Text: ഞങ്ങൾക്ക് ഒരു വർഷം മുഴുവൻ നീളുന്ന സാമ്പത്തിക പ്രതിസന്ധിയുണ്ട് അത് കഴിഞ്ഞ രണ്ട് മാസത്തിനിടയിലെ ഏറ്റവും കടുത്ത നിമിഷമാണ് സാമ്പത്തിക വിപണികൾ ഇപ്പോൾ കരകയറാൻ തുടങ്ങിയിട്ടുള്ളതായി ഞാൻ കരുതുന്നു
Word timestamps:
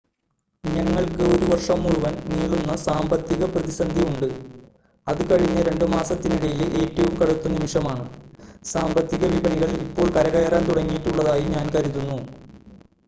ഞങ്ങൾക്ക് 0.63 1.23
ഒരു 1.33 1.45
വർഷം 1.45 1.79
മുഴുവൻ 1.81 2.13
നീളുന്ന 2.29 2.75
സാമ്പത്തിക 2.85 3.45
പ്രതിസന്ധിയുണ്ട് 3.51 4.25
അത് 5.07 5.21
കഴിഞ്ഞ 5.29 5.57
രണ്ട് 5.61 5.85
മാസത്തിനിടയിലെ 5.87 6.67
ഏറ്റവും 6.79 7.13
കടുത്ത 7.15 7.47
നിമിഷമാണ് 7.47 8.07
സാമ്പത്തിക 8.65 9.25
വിപണികൾ 9.27 9.71
ഇപ്പോൾ 9.81 10.09
കരകയറാൻ 10.17 10.65
തുടങ്ങിയിട്ടുള്ളതായി 10.65 11.45
ഞാൻ 11.53 11.67
കരുതുന്നു 11.75 12.19